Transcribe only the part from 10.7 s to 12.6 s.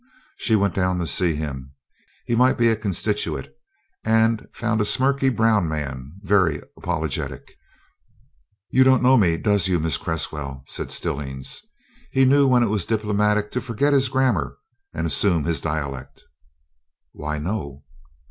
Stillings. He knew